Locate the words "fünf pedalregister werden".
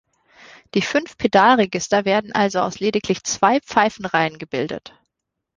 0.81-2.31